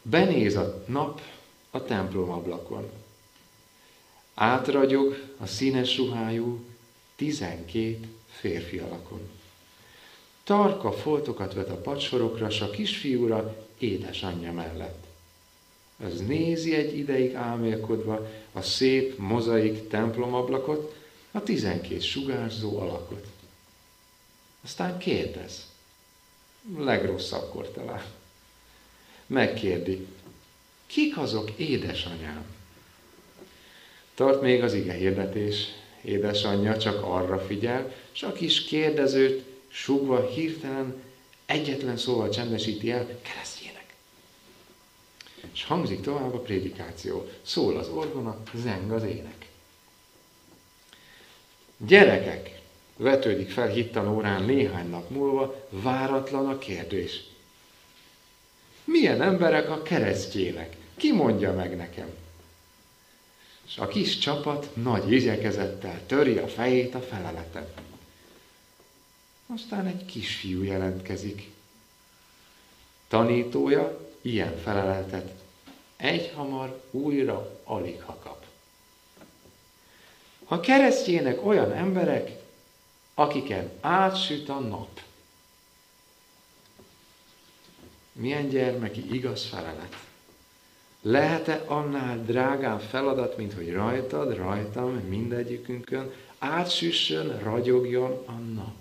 Benéz 0.03 0.57
a 0.57 0.85
nap 0.87 1.21
a 1.71 1.85
templom 1.85 2.31
ablakon. 2.31 3.02
Átragyog 4.35 5.31
a 5.39 5.47
színes 5.47 5.97
ruhájú 5.97 6.65
tizenkét 7.17 8.07
férfi 8.27 8.79
alakon. 8.79 9.21
Tarka 10.45 10.93
foltokat 10.93 11.55
vet 11.55 11.69
a 11.69 11.77
padsorokra, 11.77 12.51
s 12.51 12.61
a 12.61 12.71
kisfiúra 12.71 13.67
édesanyja 13.79 14.53
mellett. 14.53 15.07
Az 16.05 16.21
nézi 16.21 16.75
egy 16.75 16.99
ideig 16.99 17.35
álmélkodva 17.35 18.31
a 18.53 18.63
szép 18.63 19.19
mozaik 19.19 19.89
templomablakot, 19.89 20.95
a 21.31 21.43
tizenkét 21.43 22.03
sugárzó 22.03 22.79
alakot. 22.79 23.27
Aztán 24.65 24.99
kérdez. 24.99 25.67
Legrosszabbkor 26.79 27.71
talán. 27.71 28.05
Megkérdi. 29.27 30.07
Kik 30.87 31.17
azok, 31.17 31.51
édesanyám? 31.57 32.52
Tart 34.23 34.41
még 34.41 34.63
az 34.63 34.75
ige 34.75 34.93
hirdetés. 34.93 35.67
Édesanyja 36.03 36.79
csak 36.79 37.03
arra 37.05 37.39
figyel, 37.39 37.93
és 38.13 38.23
a 38.23 38.33
kis 38.33 38.65
kérdezőt 38.65 39.45
sugva 39.69 40.27
hirtelen 40.27 41.03
egyetlen 41.47 41.97
szóval 41.97 42.29
csendesíti 42.29 42.91
el, 42.91 43.07
keresztjének. 43.23 43.95
És 45.53 45.65
hangzik 45.65 46.01
tovább 46.01 46.35
a 46.35 46.39
prédikáció. 46.39 47.29
Szól 47.43 47.77
az 47.77 47.89
orgona, 47.89 48.43
zeng 48.55 48.93
az 48.93 49.03
ének. 49.03 49.47
Gyerekek, 51.77 52.61
vetődik 52.97 53.51
fel 53.51 53.69
hittan 53.69 54.09
órán 54.09 54.43
néhány 54.43 54.91
nap 54.91 55.11
múlva, 55.11 55.67
váratlan 55.71 56.49
a 56.49 56.59
kérdés. 56.59 57.21
Milyen 58.85 59.23
emberek 59.23 59.71
a 59.71 59.83
keresztjének? 59.83 60.77
Ki 60.97 61.13
mondja 61.13 61.53
meg 61.53 61.77
nekem? 61.77 62.22
És 63.73 63.79
a 63.79 63.89
kis 63.89 64.19
csapat 64.19 64.77
nagy 64.77 65.13
igyekezettel 65.13 66.07
töri 66.07 66.39
a 66.39 66.49
fejét 66.49 66.95
a 66.95 67.01
feleleten. 67.01 67.67
Aztán 69.47 69.87
egy 69.87 70.05
kisfiú 70.05 70.63
jelentkezik. 70.63 71.51
Tanítója 73.09 74.11
ilyen 74.21 74.59
feleletet 74.59 75.33
egyhamar 75.97 76.83
újra 76.91 77.61
alig 77.65 78.03
ha 78.03 78.17
kap. 78.23 78.45
A 80.45 80.61
keresztjének 80.61 81.47
olyan 81.47 81.73
emberek, 81.73 82.31
akiken 83.15 83.71
átsüt 83.81 84.49
a 84.49 84.59
nap. 84.59 85.01
Milyen 88.13 88.49
gyermeki 88.49 89.15
igaz 89.15 89.45
felelet. 89.45 90.12
Lehet-e 91.03 91.63
annál 91.67 92.25
drágább 92.25 92.81
feladat, 92.81 93.37
mint 93.37 93.53
hogy 93.53 93.73
rajtad, 93.73 94.37
rajtam, 94.37 94.95
mindegyikünkön 94.95 96.13
átsüssön, 96.39 97.39
ragyogjon 97.39 98.23
a 98.27 98.33
nap? 98.33 98.77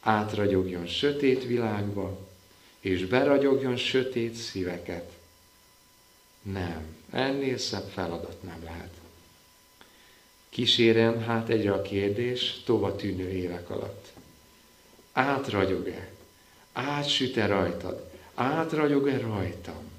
Átragyogjon 0.00 0.86
sötét 0.86 1.44
világba, 1.44 2.18
és 2.80 3.04
beragyogjon 3.04 3.76
sötét 3.76 4.34
szíveket. 4.34 5.12
Nem, 6.42 6.96
ennél 7.10 7.58
szebb 7.58 7.88
feladat 7.88 8.42
nem 8.42 8.62
lehet. 8.64 8.92
Kísérem 10.48 11.20
hát 11.20 11.48
egyre 11.48 11.72
a 11.72 11.82
kérdés 11.82 12.62
tova 12.64 12.96
tűnő 12.96 13.28
évek 13.28 13.70
alatt. 13.70 14.12
Átragyog-e? 15.12 16.10
Átsüt-e 16.72 17.46
rajtad? 17.46 18.10
Átragyog-e 18.34 19.18
rajtam? 19.18 19.91